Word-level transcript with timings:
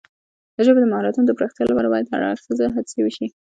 د 0.55 0.57
ژبې 0.65 0.79
د 0.81 0.85
مهارتونو 0.91 1.25
د 1.27 1.31
پراختیا 1.37 1.63
لپاره 1.67 1.91
باید 1.93 2.11
هر 2.11 2.21
اړخیزه 2.31 2.65
هڅې 2.75 2.99
وشي. 3.01 3.27